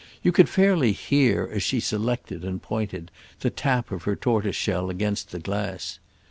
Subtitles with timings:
[0.23, 3.11] You could fairly hear, as she selected and pointed,
[3.41, 5.99] the tap of her tortoise shell against the glass.